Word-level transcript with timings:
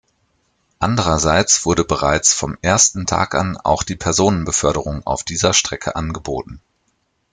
Andererseits 0.79 1.63
wurde 1.63 1.83
bereits 1.83 2.33
vom 2.33 2.57
ersten 2.63 3.05
Tag 3.05 3.35
an 3.35 3.55
auch 3.55 3.83
die 3.83 3.95
Personenbeförderung 3.95 5.05
auf 5.05 5.23
dieser 5.23 5.53
Strecke 5.53 5.95
angeboten. 5.95 6.59